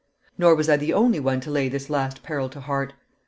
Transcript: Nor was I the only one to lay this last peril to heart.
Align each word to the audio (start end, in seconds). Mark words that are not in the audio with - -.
Nor 0.35 0.55
was 0.55 0.67
I 0.67 0.77
the 0.77 0.93
only 0.93 1.19
one 1.19 1.41
to 1.41 1.51
lay 1.51 1.69
this 1.69 1.87
last 1.87 2.23
peril 2.23 2.49
to 2.49 2.59
heart. 2.61 2.93